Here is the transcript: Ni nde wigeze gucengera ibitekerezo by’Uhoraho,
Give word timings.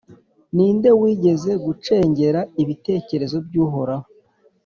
Ni 0.55 0.67
nde 0.75 0.89
wigeze 1.01 1.51
gucengera 1.65 2.39
ibitekerezo 2.61 3.37
by’Uhoraho, 3.45 4.07